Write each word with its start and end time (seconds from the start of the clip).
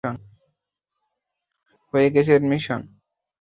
হয়ে 1.93 2.07
গেছে 2.15 2.31
এডমিশন? 2.35 2.81